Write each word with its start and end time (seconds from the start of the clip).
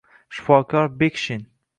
shifokor 0.35 0.89
Bekshin 0.97 1.45